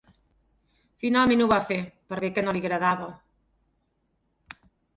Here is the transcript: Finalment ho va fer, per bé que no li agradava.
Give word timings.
Finalment 1.03 1.43
ho 1.45 1.49
va 1.51 1.59
fer, 1.67 1.77
per 2.13 2.19
bé 2.25 2.33
que 2.39 2.45
no 2.47 2.55
li 2.59 2.65
agradava. 2.65 3.13